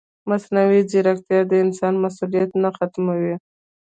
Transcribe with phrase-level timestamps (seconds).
[0.29, 3.33] مصنوعي ځیرکتیا د انسان مسؤلیت نه ختموي.